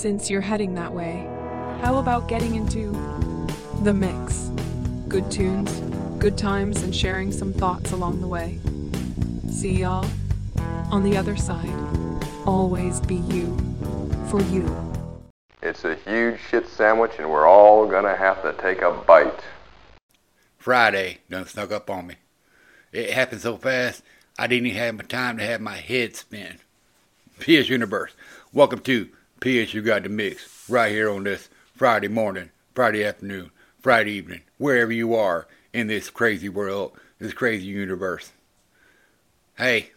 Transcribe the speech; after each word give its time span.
Since 0.00 0.30
you're 0.30 0.40
heading 0.40 0.76
that 0.76 0.94
way, 0.94 1.28
how 1.82 1.98
about 1.98 2.26
getting 2.26 2.54
into 2.54 2.90
the 3.82 3.92
mix? 3.92 4.50
Good 5.08 5.30
tunes, 5.30 5.70
good 6.18 6.38
times, 6.38 6.82
and 6.82 6.96
sharing 6.96 7.30
some 7.30 7.52
thoughts 7.52 7.92
along 7.92 8.22
the 8.22 8.26
way. 8.26 8.60
See 9.50 9.80
y'all 9.80 10.08
on 10.90 11.02
the 11.02 11.18
other 11.18 11.36
side. 11.36 11.68
Always 12.46 12.98
be 13.02 13.16
you 13.16 13.54
for 14.30 14.40
you. 14.44 14.74
It's 15.60 15.84
a 15.84 15.96
huge 15.96 16.40
shit 16.48 16.66
sandwich, 16.66 17.12
and 17.18 17.30
we're 17.30 17.46
all 17.46 17.86
gonna 17.86 18.16
have 18.16 18.40
to 18.40 18.54
take 18.54 18.80
a 18.80 18.92
bite. 18.92 19.42
Friday 20.56 21.18
done 21.28 21.44
snuck 21.44 21.72
up 21.72 21.90
on 21.90 22.06
me. 22.06 22.14
It 22.90 23.10
happened 23.10 23.42
so 23.42 23.58
fast, 23.58 24.02
I 24.38 24.46
didn't 24.46 24.68
even 24.68 24.80
have 24.80 25.08
time 25.08 25.36
to 25.36 25.44
have 25.44 25.60
my 25.60 25.76
head 25.76 26.16
spin. 26.16 26.56
PS 27.38 27.68
Universe, 27.68 28.12
welcome 28.50 28.78
to 28.80 29.10
PS 29.40 29.72
You 29.72 29.80
Got 29.80 30.02
the 30.02 30.10
Mix, 30.10 30.68
right 30.68 30.92
here 30.92 31.10
on 31.10 31.24
this 31.24 31.48
Friday 31.74 32.08
morning, 32.08 32.50
Friday 32.74 33.02
afternoon, 33.02 33.50
Friday 33.80 34.12
evening, 34.12 34.42
wherever 34.58 34.92
you 34.92 35.14
are 35.14 35.46
in 35.72 35.86
this 35.86 36.10
crazy 36.10 36.50
world, 36.50 36.92
this 37.18 37.32
crazy 37.32 37.64
universe. 37.64 38.32
Hey, 39.56 39.92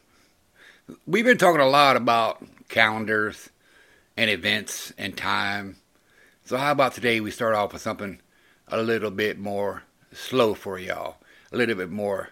we've 1.06 1.26
been 1.26 1.38
talking 1.38 1.60
a 1.60 1.68
lot 1.68 1.98
about 1.98 2.42
calendars 2.70 3.50
and 4.16 4.30
events 4.30 4.94
and 4.98 5.18
time. 5.18 5.76
So 6.46 6.56
how 6.56 6.72
about 6.72 6.94
today 6.94 7.20
we 7.20 7.30
start 7.30 7.54
off 7.54 7.74
with 7.74 7.82
something 7.82 8.22
a 8.70 8.82
little 8.82 9.12
bit 9.12 9.38
more 9.38 9.84
slow 10.14 10.54
for 10.54 10.80
y'all, 10.80 11.18
a 11.52 11.58
little 11.58 11.76
bit 11.76 11.92
more 11.92 12.30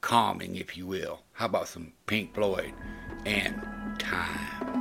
calming, 0.00 0.56
if 0.56 0.76
you 0.76 0.84
will. 0.84 1.20
How 1.34 1.46
about 1.46 1.68
some 1.68 1.92
Pink 2.06 2.34
Floyd 2.34 2.72
and 3.24 3.54
time? 4.00 4.79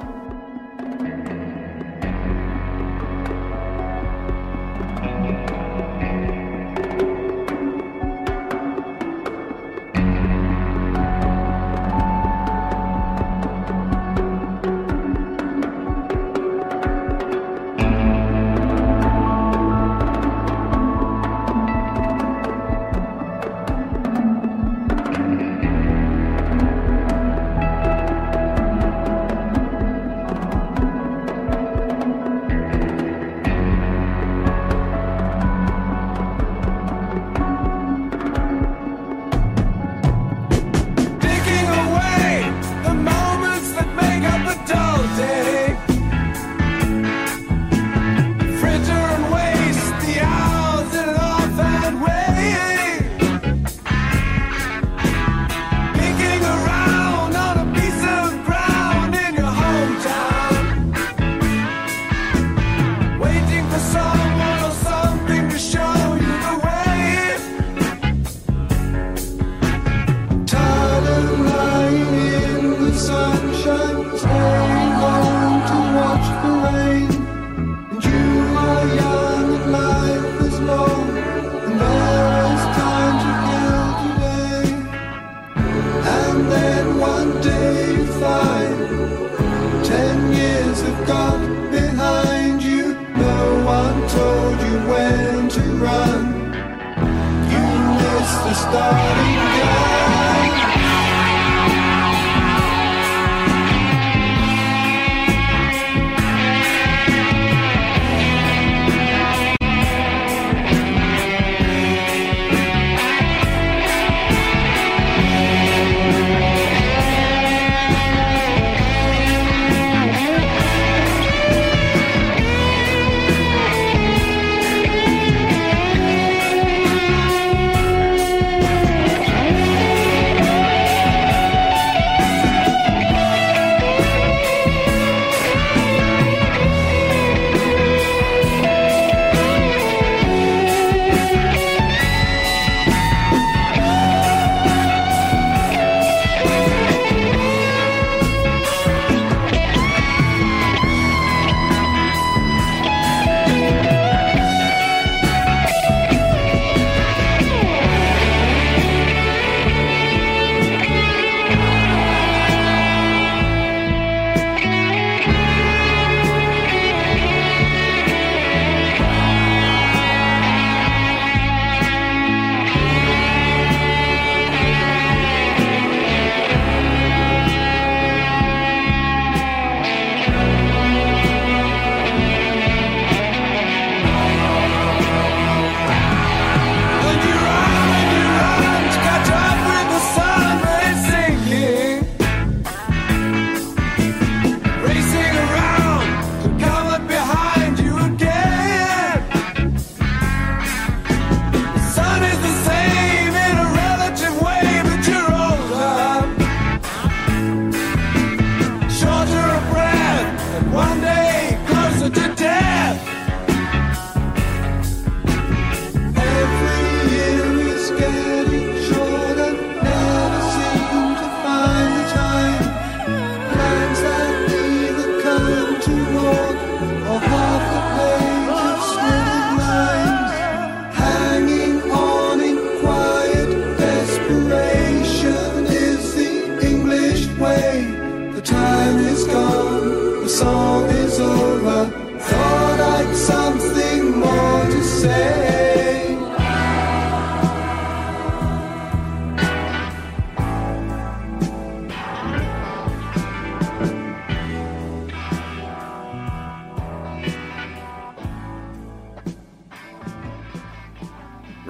stars 98.71 99.18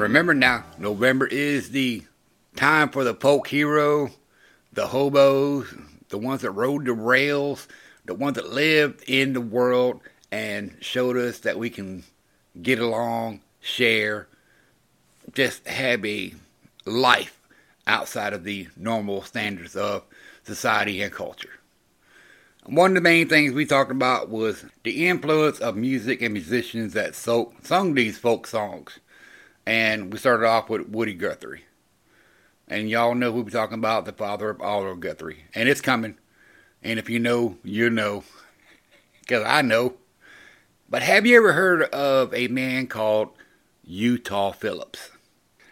Remember 0.09 0.33
now, 0.33 0.63
November 0.79 1.27
is 1.27 1.69
the 1.69 2.03
time 2.55 2.89
for 2.89 3.03
the 3.03 3.13
folk 3.13 3.47
hero, 3.47 4.09
the 4.73 4.87
hobos, 4.87 5.71
the 6.07 6.17
ones 6.17 6.41
that 6.41 6.49
rode 6.49 6.85
the 6.85 6.93
rails, 6.93 7.67
the 8.05 8.15
ones 8.15 8.33
that 8.37 8.49
lived 8.49 9.03
in 9.07 9.33
the 9.33 9.39
world 9.39 10.01
and 10.31 10.75
showed 10.81 11.15
us 11.15 11.37
that 11.41 11.59
we 11.59 11.69
can 11.69 12.05
get 12.59 12.79
along, 12.79 13.41
share, 13.59 14.27
just 15.35 15.67
have 15.67 16.03
a 16.03 16.33
life 16.85 17.39
outside 17.85 18.33
of 18.33 18.43
the 18.43 18.67
normal 18.75 19.21
standards 19.21 19.75
of 19.75 20.01
society 20.41 21.03
and 21.03 21.13
culture. 21.13 21.59
One 22.65 22.91
of 22.91 22.95
the 22.95 23.01
main 23.01 23.29
things 23.29 23.53
we 23.53 23.67
talked 23.67 23.91
about 23.91 24.27
was 24.27 24.65
the 24.83 25.07
influence 25.07 25.59
of 25.59 25.75
music 25.75 26.23
and 26.23 26.33
musicians 26.33 26.93
that 26.93 27.13
so, 27.13 27.53
sung 27.61 27.93
these 27.93 28.17
folk 28.17 28.47
songs. 28.47 28.97
And 29.69 30.11
we 30.11 30.17
started 30.17 30.47
off 30.47 30.67
with 30.67 30.89
Woody 30.89 31.13
Guthrie. 31.13 31.65
And 32.67 32.89
y'all 32.89 33.13
know 33.13 33.31
who 33.31 33.43
we're 33.43 33.51
talking 33.51 33.77
about, 33.77 34.05
the 34.05 34.11
father 34.11 34.49
of 34.49 34.59
Arlo 34.61 34.95
Guthrie. 34.95 35.43
And 35.53 35.69
it's 35.69 35.79
coming. 35.79 36.17
And 36.81 36.97
if 36.97 37.07
you 37.07 37.19
know, 37.19 37.59
you 37.63 37.91
know. 37.91 38.23
Because 39.21 39.43
I 39.45 39.61
know. 39.61 39.93
But 40.89 41.03
have 41.03 41.27
you 41.27 41.37
ever 41.37 41.53
heard 41.53 41.83
of 41.83 42.33
a 42.33 42.47
man 42.47 42.87
called 42.87 43.29
Utah 43.83 44.53
Phillips? 44.53 45.11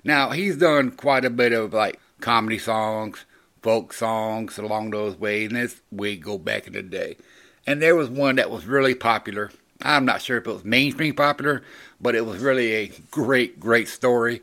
Now, 0.04 0.30
he's 0.30 0.58
done 0.58 0.92
quite 0.92 1.26
a 1.26 1.32
bit 1.32 1.52
of 1.52 1.74
like 1.74 2.00
comedy 2.22 2.60
songs, 2.60 3.26
folk 3.64 3.94
songs 3.94 4.60
along 4.60 4.92
those 4.92 5.16
ways, 5.16 5.48
and 5.48 5.58
this 5.58 5.82
we 5.92 6.18
go 6.18 6.38
back 6.38 6.68
in 6.68 6.74
the 6.74 6.84
day. 6.84 7.18
And 7.66 7.82
there 7.82 7.96
was 7.96 8.12
one 8.12 8.36
that 8.36 8.52
was 8.52 8.68
really 8.68 8.94
popular. 8.94 9.50
I'm 9.82 10.06
not 10.06 10.22
sure 10.22 10.38
if 10.38 10.48
it 10.48 10.52
was 10.52 10.66
mainstream 10.66 11.14
popular, 11.14 11.64
but 12.02 12.16
it 12.16 12.26
was 12.26 12.40
really 12.40 12.74
a 12.74 12.92
great, 13.12 13.60
great 13.60 13.88
story, 13.88 14.42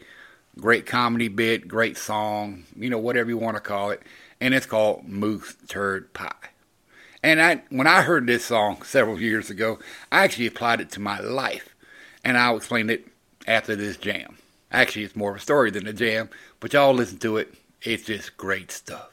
great 0.58 0.86
comedy 0.86 1.28
bit, 1.28 1.66
great 1.66 1.96
song, 1.96 2.64
you 2.76 2.88
know, 2.88 2.98
whatever 2.98 3.30
you 3.30 3.38
want 3.38 3.56
to 3.56 3.60
call 3.60 3.90
it. 3.90 4.02
And 4.40 4.54
it's 4.54 4.66
called 4.66 5.08
Moose 5.08 5.56
Turd 5.68 6.12
Pie. 6.12 6.30
And 7.22 7.40
I, 7.40 7.62
when 7.70 7.86
I 7.86 8.02
heard 8.02 8.26
this 8.26 8.44
song 8.44 8.82
several 8.82 9.18
years 9.18 9.48
ago, 9.48 9.78
I 10.12 10.24
actually 10.24 10.46
applied 10.46 10.80
it 10.80 10.90
to 10.92 11.00
my 11.00 11.20
life, 11.20 11.74
and 12.22 12.36
I'll 12.36 12.56
explain 12.56 12.90
it 12.90 13.06
after 13.46 13.74
this 13.74 13.96
jam. 13.96 14.36
Actually, 14.70 15.04
it's 15.04 15.16
more 15.16 15.30
of 15.30 15.36
a 15.36 15.40
story 15.40 15.70
than 15.70 15.86
a 15.86 15.92
jam, 15.92 16.28
but 16.60 16.72
y'all 16.72 16.92
listen 16.92 17.18
to 17.18 17.38
it. 17.38 17.54
It's 17.80 18.04
just 18.04 18.36
great 18.36 18.70
stuff. 18.70 19.10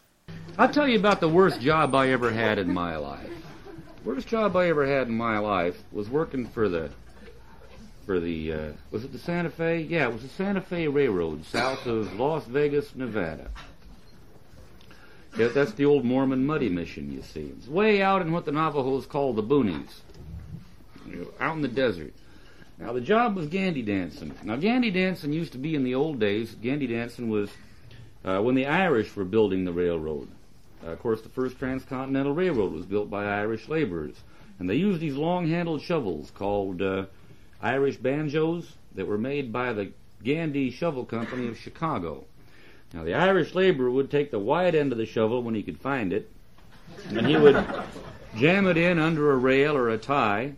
I'll 0.57 0.69
tell 0.69 0.87
you 0.87 0.99
about 0.99 1.21
the 1.21 1.29
worst 1.29 1.61
job 1.61 1.95
I 1.95 2.09
ever 2.09 2.31
had 2.31 2.59
in 2.59 2.73
my 2.73 2.97
life. 2.97 3.40
Worst 4.03 4.27
job 4.27 4.55
I 4.55 4.67
ever 4.67 4.87
had 4.87 5.09
in 5.09 5.15
my 5.15 5.37
life 5.37 5.83
was 5.91 6.09
working 6.09 6.47
for 6.47 6.67
the 6.67 6.89
for 8.07 8.19
the 8.19 8.51
uh, 8.51 8.71
was 8.89 9.03
it 9.03 9.11
the 9.11 9.19
Santa 9.19 9.51
Fe? 9.51 9.81
Yeah, 9.81 10.07
it 10.07 10.13
was 10.13 10.23
the 10.23 10.29
Santa 10.29 10.61
Fe 10.61 10.87
Railroad 10.87 11.45
south 11.45 11.85
of 11.85 12.11
Las 12.19 12.45
Vegas, 12.45 12.95
Nevada. 12.95 13.51
Yeah, 15.37 15.49
that's 15.49 15.73
the 15.73 15.85
old 15.85 16.03
Mormon 16.03 16.45
Muddy 16.45 16.67
Mission, 16.67 17.11
you 17.11 17.21
see. 17.21 17.53
It's 17.57 17.67
way 17.67 18.01
out 18.01 18.23
in 18.23 18.31
what 18.31 18.45
the 18.45 18.51
Navajos 18.51 19.05
call 19.05 19.33
the 19.33 19.43
boonies, 19.43 19.99
you 21.07 21.17
know, 21.17 21.27
out 21.39 21.55
in 21.55 21.61
the 21.61 21.67
desert. 21.67 22.13
Now 22.79 22.93
the 22.93 23.01
job 23.01 23.35
was 23.35 23.47
gandy 23.47 23.83
dancing. 23.83 24.33
Now 24.43 24.55
gandy 24.55 24.89
dancing 24.89 25.31
used 25.31 25.51
to 25.51 25.59
be 25.59 25.75
in 25.75 25.83
the 25.83 25.93
old 25.93 26.19
days. 26.19 26.55
Gandy 26.55 26.87
dancing 26.87 27.29
was 27.29 27.51
uh, 28.25 28.39
when 28.39 28.55
the 28.55 28.65
Irish 28.65 29.15
were 29.15 29.25
building 29.25 29.63
the 29.63 29.71
railroad. 29.71 30.27
Uh, 30.85 30.91
of 30.91 30.99
course, 30.99 31.21
the 31.21 31.29
first 31.29 31.57
transcontinental 31.59 32.33
railroad 32.33 32.73
was 32.73 32.85
built 32.85 33.09
by 33.09 33.25
Irish 33.25 33.67
laborers, 33.69 34.15
and 34.59 34.69
they 34.69 34.75
used 34.75 34.99
these 34.99 35.15
long-handled 35.15 35.81
shovels 35.81 36.31
called 36.31 36.81
uh, 36.81 37.05
Irish 37.61 37.97
banjos 37.97 38.73
that 38.95 39.07
were 39.07 39.17
made 39.17 39.51
by 39.51 39.73
the 39.73 39.91
Gandy 40.23 40.71
Shovel 40.71 41.05
Company 41.05 41.47
of 41.47 41.57
Chicago. 41.57 42.25
Now, 42.93 43.03
the 43.03 43.13
Irish 43.13 43.55
laborer 43.55 43.89
would 43.89 44.11
take 44.11 44.31
the 44.31 44.39
wide 44.39 44.75
end 44.75 44.91
of 44.91 44.97
the 44.97 45.05
shovel 45.05 45.43
when 45.43 45.55
he 45.55 45.63
could 45.63 45.79
find 45.79 46.11
it, 46.11 46.29
and 47.09 47.25
he 47.25 47.37
would 47.37 47.63
jam 48.37 48.67
it 48.67 48.77
in 48.77 48.99
under 48.99 49.31
a 49.31 49.37
rail 49.37 49.77
or 49.77 49.89
a 49.89 49.97
tie, 49.97 50.53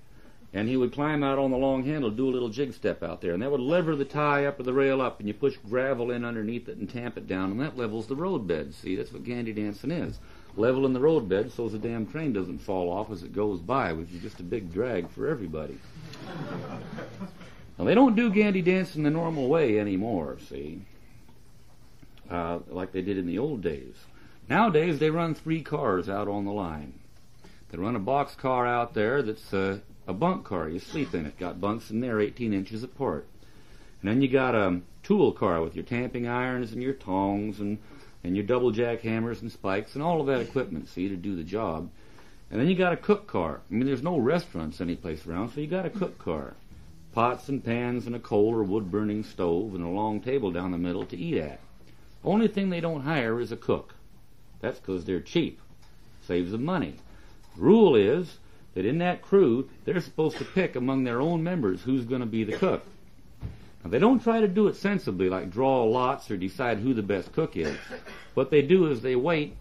and 0.53 0.69
he 0.69 0.77
would 0.77 0.93
climb 0.93 1.23
out 1.23 1.39
on 1.39 1.49
the 1.49 1.57
long 1.57 1.83
handle, 1.83 2.11
do 2.11 2.29
a 2.29 2.31
little 2.31 2.49
jig 2.49 2.73
step 2.73 3.01
out 3.01 3.21
there, 3.21 3.33
and 3.33 3.41
that 3.41 3.49
would 3.49 3.59
lever 3.59 3.95
the 3.95 4.05
tie 4.05 4.45
up 4.45 4.59
or 4.59 4.63
the 4.63 4.73
rail 4.73 5.01
up, 5.01 5.19
and 5.19 5.27
you 5.27 5.33
push 5.33 5.57
gravel 5.67 6.11
in 6.11 6.23
underneath 6.23 6.69
it 6.69 6.77
and 6.77 6.87
tamp 6.87 7.17
it 7.17 7.27
down, 7.27 7.51
and 7.51 7.59
that 7.59 7.75
levels 7.75 8.05
the 8.05 8.15
roadbed. 8.15 8.73
See, 8.75 8.95
that's 8.95 9.11
what 9.11 9.23
gandy 9.23 9.51
dancing 9.51 9.89
is. 9.89 10.19
Leveling 10.55 10.93
the 10.93 10.99
roadbed 10.99 11.51
so 11.51 11.67
the 11.67 11.79
damn 11.79 12.05
train 12.05 12.31
doesn't 12.31 12.59
fall 12.59 12.91
off 12.91 13.09
as 13.11 13.23
it 13.23 13.33
goes 13.33 13.59
by, 13.59 13.93
which 13.93 14.11
is 14.11 14.21
just 14.21 14.39
a 14.39 14.43
big 14.43 14.71
drag 14.71 15.09
for 15.09 15.27
everybody. 15.27 15.79
now, 17.79 17.85
they 17.85 17.95
don't 17.95 18.15
do 18.15 18.29
gandy 18.29 18.61
dancing 18.61 19.01
the 19.01 19.09
normal 19.09 19.47
way 19.47 19.79
anymore, 19.79 20.37
see, 20.47 20.81
uh, 22.29 22.59
like 22.69 22.91
they 22.91 23.01
did 23.01 23.17
in 23.17 23.25
the 23.25 23.39
old 23.39 23.61
days. 23.61 23.95
Nowadays, 24.47 24.99
they 24.99 25.09
run 25.09 25.33
three 25.33 25.63
cars 25.63 26.07
out 26.07 26.27
on 26.27 26.45
the 26.45 26.51
line. 26.51 26.99
They 27.71 27.79
run 27.79 27.95
a 27.95 27.99
box 27.99 28.35
car 28.35 28.67
out 28.67 28.93
there 28.93 29.23
that's 29.23 29.51
uh, 29.51 29.79
a 30.07 30.13
bunk 30.13 30.45
car. 30.45 30.69
You 30.69 30.79
sleep 30.79 31.13
in 31.13 31.25
it. 31.25 31.37
Got 31.37 31.61
bunks 31.61 31.89
in 31.89 32.01
there 32.01 32.19
18 32.19 32.53
inches 32.53 32.83
apart. 32.83 33.27
And 34.01 34.11
then 34.11 34.21
you 34.21 34.27
got 34.27 34.55
a 34.55 34.81
tool 35.01 35.31
car 35.31 35.61
with 35.61 35.75
your 35.75 35.85
tamping 35.85 36.27
irons 36.27 36.73
and 36.73 36.81
your 36.81 36.93
tongs 36.93 37.59
and, 37.59 37.77
and 38.23 38.35
your 38.35 38.45
double 38.45 38.71
jack 38.71 39.01
hammers 39.01 39.41
and 39.41 39.51
spikes 39.51 39.95
and 39.95 40.03
all 40.03 40.19
of 40.19 40.27
that 40.27 40.41
equipment, 40.41 40.89
see, 40.89 41.07
to 41.07 41.15
do 41.15 41.35
the 41.35 41.43
job. 41.43 41.89
And 42.51 42.59
then 42.59 42.67
you 42.67 42.75
got 42.75 42.93
a 42.93 42.97
cook 42.97 43.27
car. 43.27 43.61
I 43.69 43.73
mean, 43.73 43.85
there's 43.85 44.03
no 44.03 44.17
restaurants 44.17 44.81
anyplace 44.81 45.25
around, 45.25 45.49
so 45.49 45.61
you 45.61 45.67
got 45.67 45.85
a 45.85 45.89
cook 45.89 46.19
car. 46.19 46.55
Pots 47.13 47.47
and 47.47 47.63
pans 47.63 48.05
and 48.05 48.15
a 48.15 48.19
coal 48.19 48.53
or 48.53 48.63
wood 48.63 48.91
burning 48.91 49.23
stove 49.23 49.73
and 49.75 49.83
a 49.83 49.89
long 49.89 50.19
table 50.19 50.51
down 50.51 50.71
the 50.71 50.77
middle 50.77 51.05
to 51.05 51.17
eat 51.17 51.37
at. 51.37 51.59
Only 52.23 52.47
thing 52.47 52.69
they 52.69 52.81
don't 52.81 53.01
hire 53.01 53.39
is 53.39 53.51
a 53.51 53.57
cook. 53.57 53.95
That's 54.61 54.79
because 54.79 55.05
they're 55.05 55.19
cheap. 55.19 55.61
Saves 56.21 56.51
them 56.51 56.63
money. 56.63 56.95
Rule 57.57 57.95
is 57.95 58.37
that 58.73 58.85
in 58.85 58.97
that 58.99 59.21
crew, 59.21 59.69
they're 59.85 60.01
supposed 60.01 60.37
to 60.37 60.45
pick 60.45 60.75
among 60.75 61.03
their 61.03 61.21
own 61.21 61.43
members 61.43 61.81
who's 61.81 62.05
going 62.05 62.21
to 62.21 62.27
be 62.27 62.43
the 62.43 62.57
cook. 62.57 62.83
Now, 63.83 63.89
they 63.89 63.99
don't 63.99 64.23
try 64.23 64.39
to 64.39 64.47
do 64.47 64.67
it 64.67 64.75
sensibly, 64.75 65.29
like 65.29 65.51
draw 65.51 65.83
lots 65.83 66.31
or 66.31 66.37
decide 66.37 66.79
who 66.79 66.93
the 66.93 67.03
best 67.03 67.33
cook 67.33 67.57
is. 67.57 67.77
What 68.33 68.49
they 68.49 68.61
do 68.61 68.87
is 68.87 69.01
they 69.01 69.15
wait 69.15 69.55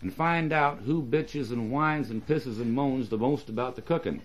and 0.00 0.14
find 0.14 0.52
out 0.52 0.78
who 0.78 1.02
bitches 1.02 1.50
and 1.50 1.70
whines 1.70 2.10
and 2.10 2.26
pisses 2.26 2.60
and 2.60 2.72
moans 2.72 3.08
the 3.08 3.18
most 3.18 3.48
about 3.48 3.76
the 3.76 3.82
cooking. 3.82 4.22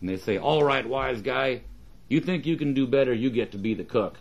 And 0.00 0.08
they 0.08 0.16
say, 0.16 0.38
all 0.38 0.62
right, 0.62 0.86
wise 0.86 1.20
guy, 1.20 1.62
you 2.08 2.20
think 2.20 2.46
you 2.46 2.56
can 2.56 2.74
do 2.74 2.86
better, 2.86 3.12
you 3.12 3.30
get 3.30 3.52
to 3.52 3.58
be 3.58 3.74
the 3.74 3.84
cook. 3.84 4.16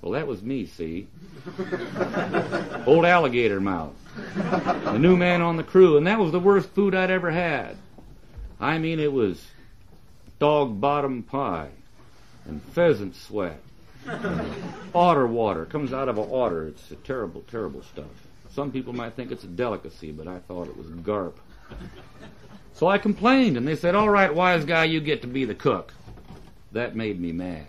Well, 0.00 0.12
that 0.12 0.26
was 0.26 0.42
me, 0.42 0.66
see? 0.66 1.08
Old 2.86 3.04
alligator 3.04 3.60
mouth. 3.60 3.94
The 4.84 4.98
new 4.98 5.16
man 5.16 5.42
on 5.42 5.56
the 5.56 5.64
crew, 5.64 5.96
and 5.96 6.06
that 6.06 6.18
was 6.18 6.30
the 6.30 6.38
worst 6.38 6.68
food 6.70 6.94
I'd 6.94 7.10
ever 7.10 7.30
had. 7.30 7.76
I 8.60 8.78
mean, 8.78 9.00
it 9.00 9.12
was 9.12 9.46
dog 10.38 10.80
bottom 10.80 11.22
pie 11.22 11.70
and 12.46 12.62
pheasant 12.62 13.16
sweat. 13.16 13.60
And 14.06 14.52
otter 14.94 15.26
water 15.26 15.64
comes 15.66 15.92
out 15.92 16.08
of 16.08 16.18
an 16.18 16.28
otter. 16.30 16.68
It's 16.68 16.90
a 16.90 16.96
terrible, 16.96 17.42
terrible 17.42 17.82
stuff. 17.82 18.06
Some 18.50 18.72
people 18.72 18.92
might 18.92 19.14
think 19.14 19.30
it's 19.30 19.44
a 19.44 19.48
delicacy, 19.48 20.12
but 20.12 20.26
I 20.26 20.38
thought 20.38 20.68
it 20.68 20.76
was 20.76 20.86
garp. 20.86 21.34
So 22.72 22.86
I 22.86 22.98
complained, 22.98 23.56
and 23.56 23.66
they 23.66 23.76
said, 23.76 23.94
"All 23.94 24.08
right, 24.08 24.34
wise 24.34 24.64
guy, 24.64 24.84
you 24.84 25.00
get 25.00 25.22
to 25.22 25.26
be 25.26 25.44
the 25.44 25.54
cook." 25.54 25.92
That 26.72 26.94
made 26.96 27.20
me 27.20 27.32
mad 27.32 27.66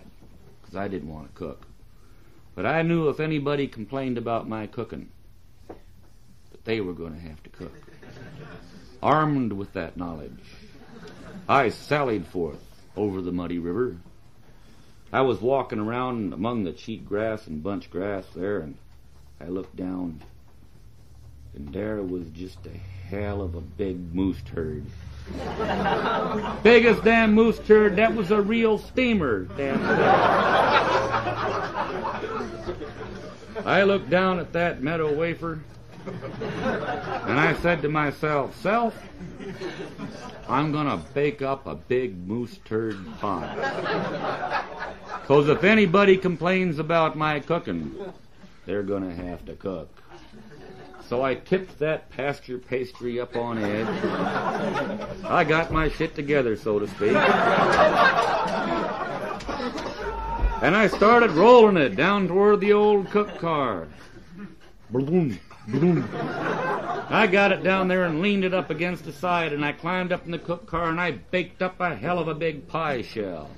because 0.62 0.76
I 0.76 0.88
didn't 0.88 1.10
want 1.10 1.28
to 1.28 1.34
cook. 1.34 1.66
But 2.56 2.66
I 2.66 2.82
knew 2.82 3.10
if 3.10 3.20
anybody 3.20 3.68
complained 3.68 4.18
about 4.18 4.50
my 4.50 4.68
cooking, 4.68 5.10
that 5.68 6.66
they 6.66 6.82
were 6.82 6.94
going 6.94 7.14
to 7.14 7.20
have 7.20 7.42
to 7.44 7.50
cook. 7.50 7.74
Armed 9.02 9.54
with 9.54 9.74
that 9.74 9.96
knowledge, 9.96 10.40
I 11.50 11.70
sallied 11.70 12.26
forth 12.26 12.60
over 12.96 13.22
the 13.22 13.32
muddy 13.32 13.58
river. 13.60 13.96
I 15.14 15.22
was 15.22 15.40
walking 15.40 15.80
around 15.80 16.34
among 16.34 16.66
the 16.66 16.74
cheat 16.74 17.08
grass 17.08 17.48
and 17.48 17.64
bunch 17.64 17.90
grass 17.90 18.26
there, 18.36 18.60
and 18.60 18.76
I 19.40 19.46
looked 19.48 19.78
down, 19.78 20.22
and 21.56 21.72
there 21.72 22.02
was 22.02 22.28
just 22.30 22.58
a 22.66 22.78
hell 23.08 23.42
of 23.42 23.56
a 23.56 23.62
big 23.62 24.14
moose 24.14 24.42
turd. 24.54 24.86
Biggest 26.64 27.04
damn 27.04 27.34
moose 27.34 27.60
turd. 27.60 27.96
That 27.96 28.14
was 28.14 28.32
a 28.32 28.42
real 28.42 28.78
steamer. 28.78 29.44
Damn. 29.56 29.82
I 33.66 33.84
looked 33.84 34.10
down 34.10 34.40
at 34.40 34.52
that 34.54 34.84
meadow 34.84 35.14
wafer, 35.14 35.60
and 36.08 37.40
I 37.40 37.54
said 37.62 37.82
to 37.82 37.90
myself, 37.90 38.60
Self, 38.62 38.96
I'm 40.48 40.72
going 40.72 40.88
to 40.88 40.98
bake 41.14 41.42
up 41.42 41.68
a 41.68 41.76
big 41.76 42.28
moose 42.28 42.60
turd 42.66 42.98
pie. 43.20 44.64
Because 45.22 45.50
if 45.50 45.64
anybody 45.64 46.18
complains 46.18 46.80
about 46.80 47.18
my 47.18 47.40
cooking, 47.40 47.94
they're 48.66 48.84
going 48.84 49.04
to 49.04 49.16
have 49.24 49.46
to 49.46 49.54
cook. 49.56 49.90
So 51.08 51.24
I 51.24 51.36
tipped 51.36 51.80
that 51.80 52.10
pasture 52.10 52.58
pastry 52.58 53.20
up 53.20 53.36
on 53.38 53.58
edge. 53.58 53.88
I 55.26 55.46
got 55.46 55.72
my 55.72 55.90
shit 55.90 56.16
together, 56.16 56.58
so 56.58 56.80
to 56.80 56.88
speak. 56.88 57.16
and 60.62 60.76
I 60.76 60.88
started 60.88 61.32
rolling 61.32 61.78
it 61.78 61.96
down 61.96 62.28
toward 62.28 62.60
the 62.60 62.74
old 62.74 63.10
cook 63.10 63.38
car. 63.40 63.88
Boom, 64.90 65.40
boom. 65.68 66.08
I 67.10 67.28
got 67.28 67.52
it 67.52 67.64
down 67.64 67.88
there 67.88 68.04
and 68.04 68.22
leaned 68.22 68.44
it 68.44 68.54
up 68.54 68.70
against 68.70 69.06
the 69.06 69.14
side, 69.14 69.54
and 69.54 69.64
I 69.64 69.72
climbed 69.72 70.12
up 70.12 70.26
in 70.26 70.32
the 70.32 70.40
cook 70.40 70.66
car 70.66 70.90
and 70.90 71.00
I 71.00 71.12
baked 71.12 71.62
up 71.62 71.80
a 71.80 71.96
hell 71.96 72.20
of 72.20 72.28
a 72.28 72.36
big 72.36 72.68
pie 72.68 73.02
shell. 73.02 73.50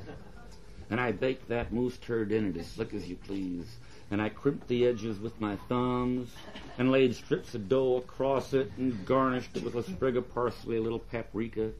And 0.91 0.99
I 0.99 1.11
baked 1.11 1.49
that 1.49 1.71
moose 1.71 1.97
turd 1.97 2.31
in 2.31 2.49
it 2.49 2.57
as 2.57 2.67
slick 2.67 2.93
as 2.93 3.07
you 3.07 3.15
please. 3.15 3.65
And 4.11 4.21
I 4.21 4.29
crimped 4.29 4.67
the 4.67 4.87
edges 4.87 5.19
with 5.19 5.39
my 5.39 5.55
thumbs 5.67 6.31
and 6.79 6.91
laid 6.91 7.15
strips 7.15 7.53
of 7.53 7.69
dough 7.69 7.97
across 7.97 8.53
it 8.53 8.71
and 8.77 9.05
garnished 9.05 9.55
it 9.55 9.63
with 9.63 9.75
a 9.75 9.83
sprig 9.83 10.17
of 10.17 10.33
parsley, 10.33 10.77
a 10.77 10.81
little 10.81 10.99
paprika. 10.99 11.71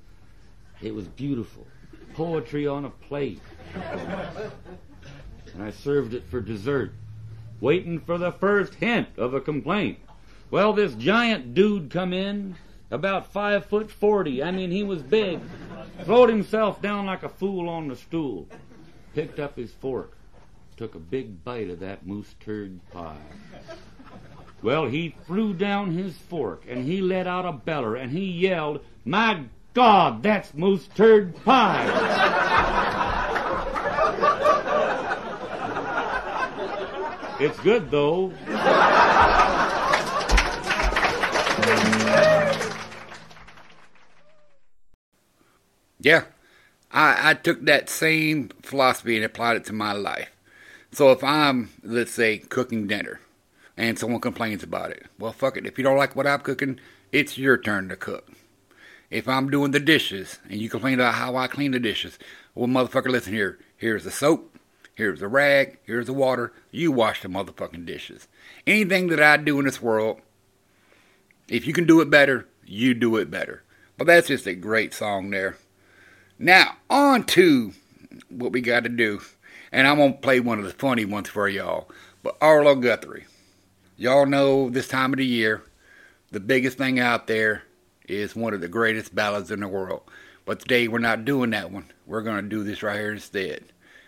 It 0.81 0.93
was 0.93 1.07
beautiful. 1.07 1.65
Poetry 2.13 2.67
on 2.67 2.86
a 2.86 2.89
plate. 2.89 3.41
And 5.53 5.63
I 5.63 5.71
served 5.71 6.13
it 6.13 6.24
for 6.29 6.39
dessert, 6.39 6.93
waiting 7.59 8.00
for 8.00 8.17
the 8.19 8.31
first 8.31 8.75
hint 8.75 9.07
of 9.17 9.33
a 9.33 9.41
complaint. 9.41 9.98
Well, 10.51 10.74
this 10.74 10.96
giant 10.96 11.53
dude 11.53 11.91
come 11.91 12.12
in, 12.12 12.56
about 12.89 13.32
five 13.32 13.65
foot 13.65 13.91
forty. 13.91 14.41
I 14.41 14.51
mean, 14.51 14.72
he 14.72 14.84
was 14.84 15.01
big. 15.03 15.39
Throwed 16.06 16.29
himself 16.29 16.82
down 16.82 17.06
like 17.06 17.24
a 17.24 17.29
fool 17.29 17.70
on 17.70 17.88
the 17.88 17.96
stool. 17.96 18.48
Picked 19.13 19.39
up 19.39 19.56
his 19.56 19.72
fork. 19.72 20.18
Took 20.77 20.96
a 20.96 21.00
big 21.00 21.44
bite 21.44 21.70
of 21.70 21.79
that 21.82 22.06
moose 22.08 22.34
turd 22.39 22.79
pie. 22.91 23.18
Well, 24.62 24.86
he 24.86 25.15
threw 25.25 25.53
down 25.53 25.91
his 25.91 26.18
fork 26.18 26.63
and 26.68 26.84
he 26.84 27.01
let 27.01 27.27
out 27.27 27.46
a 27.46 27.51
beller 27.51 27.96
and 27.96 28.12
he 28.12 28.25
yelled, 28.25 28.82
My 29.06 29.44
God, 29.74 30.24
that's 30.24 30.53
moose 30.53 30.88
turd 30.96 31.36
pie! 31.44 31.86
it's 37.39 37.60
good 37.60 37.89
though. 37.91 38.34
Yeah, 46.02 46.24
I, 46.92 47.32
I 47.32 47.34
took 47.34 47.66
that 47.66 47.90
same 47.90 48.50
philosophy 48.62 49.18
and 49.18 49.26
applied 49.26 49.58
it 49.58 49.66
to 49.66 49.74
my 49.74 49.92
life. 49.92 50.32
So 50.92 51.12
if 51.12 51.24
I'm, 51.24 51.70
let's 51.84 52.12
say, 52.12 52.38
cooking 52.38 52.88
dinner 52.88 53.20
and 53.76 54.00
someone 54.00 54.22
complains 54.22 54.64
about 54.64 54.92
it, 54.92 55.06
well, 55.20 55.34
fuck 55.34 55.58
it. 55.58 55.66
If 55.66 55.78
you 55.78 55.84
don't 55.84 55.98
like 55.98 56.16
what 56.16 56.26
I'm 56.26 56.40
cooking, 56.40 56.80
it's 57.12 57.38
your 57.38 57.58
turn 57.58 57.90
to 57.90 57.96
cook. 57.96 58.32
If 59.10 59.28
I'm 59.28 59.50
doing 59.50 59.72
the 59.72 59.80
dishes 59.80 60.40
and 60.50 60.62
you 60.62 60.70
complain 60.70 60.96
about 60.96 61.16
how 61.16 61.36
I 61.36 61.48
clean 61.48 61.72
the 61.72 61.80
dishes, 61.80 62.18
well, 62.56 62.68
motherfucker, 62.68 63.10
listen 63.10 63.34
here. 63.34 63.60
Here's 63.76 64.04
the 64.04 64.12
soap. 64.12 64.58
Here's 64.96 65.20
the 65.20 65.28
rag. 65.28 65.80
Here's 65.84 66.08
the 66.08 66.14
water. 66.14 66.54
You 66.72 66.92
wash 66.92 67.22
the 67.22 67.28
motherfucking 67.28 67.86
dishes. 67.86 68.28
Anything 68.66 69.08
that 69.08 69.22
I 69.22 69.38
do 69.38 69.60
in 69.60 69.66
this 69.66 69.82
world, 69.82 70.22
if 71.50 71.65
you 71.65 71.74
can 71.74 71.86
do 71.86 72.01
it 72.01 72.10
better, 72.10 72.48
you 72.65 72.94
do 72.94 73.18
it 73.18 73.32
better. 73.32 73.63
But 73.98 74.08
that's 74.08 74.27
just 74.27 74.48
a 74.48 74.56
great 74.56 74.94
song 74.94 75.29
there. 75.29 75.58
Now, 76.38 76.77
on 76.89 77.25
to 77.25 77.74
what 78.29 78.51
we 78.51 78.62
got 78.62 78.84
to 78.84 78.89
do. 78.89 79.22
And 79.72 79.88
I'm 79.88 79.98
going 79.98 80.13
to 80.13 80.20
play 80.20 80.39
one 80.39 80.60
of 80.60 80.65
the 80.65 80.72
funny 80.72 81.06
ones 81.06 81.29
for 81.29 81.48
y'all. 81.48 81.89
But 82.24 82.38
Arlo 82.41 82.75
Guthrie. 82.75 83.25
Y'all 83.98 84.25
know 84.25 84.70
this 84.70 84.88
time 84.88 85.12
of 85.12 85.18
the 85.18 85.25
year, 85.25 85.63
the 86.32 86.39
biggest 86.39 86.77
thing 86.77 87.00
out 87.00 87.27
there 87.27 87.63
is 88.08 88.36
one 88.36 88.53
of 88.53 88.62
the 88.62 88.68
greatest 88.68 89.13
ballads 89.13 89.51
in 89.51 89.60
the 89.60 89.68
world. 89.68 90.01
But 90.46 90.62
today 90.62 90.88
we're 90.88 91.00
not 91.00 91.25
doing 91.25 91.50
that 91.51 91.72
one. 91.72 91.86
We're 92.08 92.22
going 92.22 92.44
to 92.44 92.50
do 92.50 92.63
this 92.63 92.82
right 92.82 92.98
here 92.98 93.12
instead. 93.12 93.65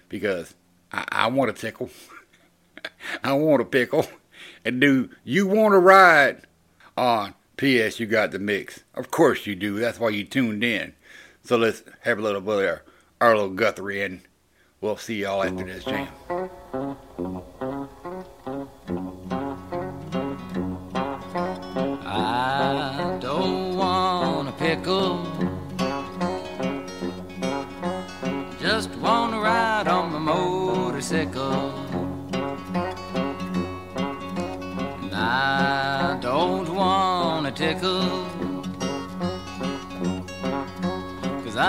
Because 0.08 0.56
I, 0.92 1.06
I 1.12 1.28
want 1.28 1.52
a 1.52 1.54
tickle. 1.54 1.90
I 3.24 3.34
want 3.34 3.62
a 3.62 3.66
pickle. 3.66 4.06
And 4.64 4.80
do 4.80 5.10
you 5.24 5.48
want 5.48 5.74
to 5.74 5.80
ride 5.80 6.48
Oh, 6.98 7.04
on 7.04 7.34
P.S. 7.58 8.00
You 8.00 8.06
got 8.06 8.32
the 8.32 8.40
mix? 8.40 8.84
Of 8.96 9.12
course 9.12 9.46
you 9.46 9.56
do. 9.56 9.80
That's 9.80 10.00
why 10.00 10.10
you 10.10 10.24
tuned 10.24 10.64
in. 10.64 10.94
So 11.44 11.58
let's 11.58 11.84
have 12.02 12.20
a 12.20 12.22
little 12.22 12.42
bit 12.42 12.70
of 12.70 12.80
Arlo 13.20 13.50
Guthrie 13.50 14.04
and 14.04 14.22
we'll 14.82 14.98
see 14.98 15.22
y'all 15.22 15.44
after 15.44 15.64
this 15.64 15.84
jam. 15.84 16.08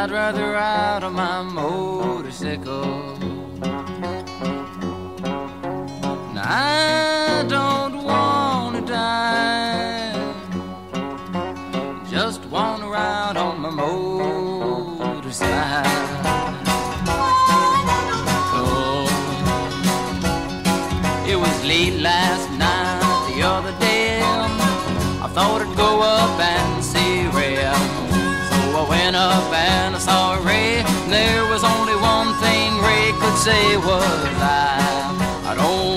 I'd 0.03 0.11
rather 0.11 0.51
ride 0.51 1.05
on 1.05 1.13
my 1.15 1.43
motorcycle. 1.43 3.22
Up 29.33 29.53
and 29.53 29.97
I 29.97 29.99
saw 29.99 30.35
Ray. 30.45 30.85
And 30.85 31.13
there 31.13 31.45
was 31.53 31.65
only 31.65 31.97
one 31.97 32.31
thing 32.45 32.69
Ray 32.87 33.09
could 33.21 33.39
say 33.39 33.77
was 33.77 34.29
I, 34.41 35.51
I 35.51 35.55
don't 35.55 35.92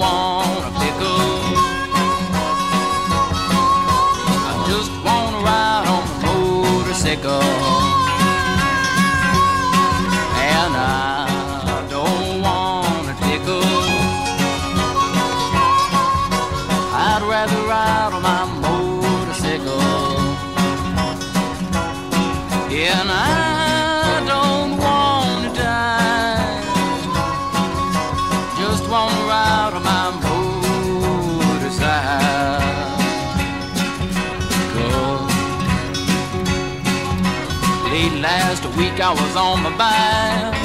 last 38.25 38.65
week 38.77 38.97
I 39.09 39.11
was 39.21 39.33
on 39.35 39.61
my 39.61 39.73
bike, 39.77 40.57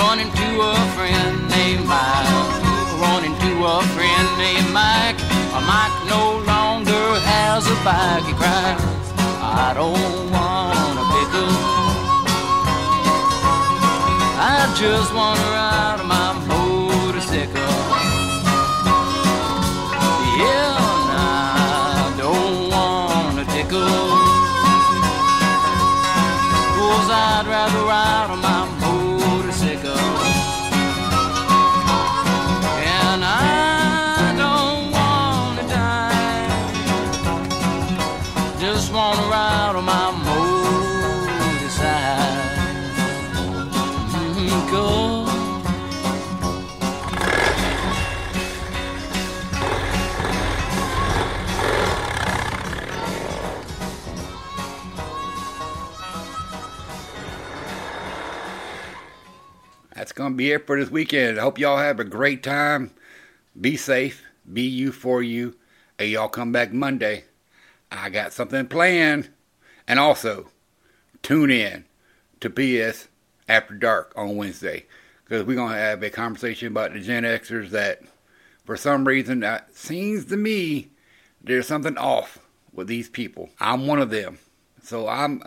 running 0.00 0.30
to 0.40 0.48
a 0.72 0.76
friend 0.96 1.34
named 1.56 1.84
Mike. 1.84 2.58
Running 3.04 3.36
to 3.44 3.52
a 3.74 3.76
friend 3.94 4.26
named 4.44 4.70
Mike. 4.72 5.20
Mike 5.70 5.96
no 6.16 6.24
longer 6.52 7.06
has 7.32 7.62
a 7.68 7.76
bike. 7.84 8.24
He 8.28 8.32
cries, 8.40 8.80
I 9.64 9.68
don't 9.80 10.32
want 10.32 10.96
a 11.02 11.06
pickle. 11.14 11.52
I 14.52 14.58
just 14.82 15.10
wanna 15.18 15.46
ride 15.56 16.02
my 16.14 16.39
going 60.30 60.36
to 60.36 60.44
be 60.44 60.52
it 60.52 60.66
for 60.66 60.78
this 60.78 60.90
weekend. 60.90 61.38
I 61.38 61.42
hope 61.42 61.58
y'all 61.58 61.78
have 61.78 61.98
a 61.98 62.04
great 62.04 62.42
time. 62.42 62.92
Be 63.60 63.76
safe. 63.76 64.22
Be 64.50 64.62
you 64.62 64.92
for 64.92 65.22
you. 65.22 65.56
Hey, 65.98 66.08
y'all 66.08 66.28
come 66.28 66.52
back 66.52 66.72
Monday. 66.72 67.24
I 67.90 68.10
got 68.10 68.32
something 68.32 68.66
planned. 68.68 69.30
And 69.88 69.98
also, 69.98 70.48
tune 71.22 71.50
in 71.50 71.84
to 72.40 72.48
PS 72.48 73.08
After 73.48 73.74
Dark 73.74 74.12
on 74.14 74.36
Wednesday 74.36 74.86
because 75.24 75.44
we're 75.44 75.56
going 75.56 75.72
to 75.72 75.78
have 75.78 76.02
a 76.02 76.10
conversation 76.10 76.68
about 76.68 76.92
the 76.92 77.00
Gen 77.00 77.24
Xers 77.24 77.70
that, 77.70 78.02
for 78.64 78.76
some 78.76 79.06
reason, 79.06 79.42
it 79.42 79.64
seems 79.72 80.26
to 80.26 80.36
me 80.36 80.90
there's 81.42 81.66
something 81.66 81.98
off 81.98 82.38
with 82.72 82.86
these 82.86 83.08
people. 83.08 83.50
I'm 83.58 83.88
one 83.88 84.00
of 84.00 84.10
them. 84.10 84.38
So 84.82 85.08
I'm 85.08 85.42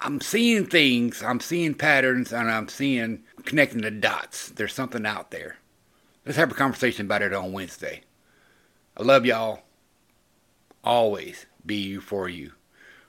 I'm 0.00 0.20
seeing 0.20 0.66
things, 0.66 1.22
I'm 1.22 1.40
seeing 1.40 1.74
patterns, 1.74 2.32
and 2.32 2.50
I'm 2.50 2.68
seeing 2.68 3.24
connecting 3.48 3.80
the 3.80 3.90
dots. 3.90 4.50
There's 4.50 4.74
something 4.74 5.06
out 5.06 5.30
there. 5.30 5.56
Let's 6.26 6.36
have 6.36 6.52
a 6.52 6.54
conversation 6.54 7.06
about 7.06 7.22
it 7.22 7.32
on 7.32 7.52
Wednesday. 7.52 8.02
I 8.94 9.02
love 9.02 9.24
y'all. 9.24 9.62
Always 10.84 11.46
be 11.64 11.76
you 11.76 12.02
for 12.02 12.28
you. 12.28 12.52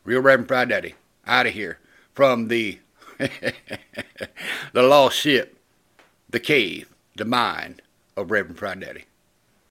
Real 0.05 0.21
Reverend 0.21 0.47
Pride 0.47 0.69
Daddy, 0.69 0.95
out 1.27 1.45
of 1.45 1.53
here 1.53 1.79
from 2.13 2.47
the 2.47 2.79
the 3.17 4.81
lost 4.81 5.17
ship, 5.17 5.59
the 6.29 6.39
cave, 6.39 6.89
the 7.17 7.25
mind 7.25 7.81
of 8.15 8.31
Reverend 8.31 8.57
Pride 8.57 8.79
Daddy. 8.79 9.03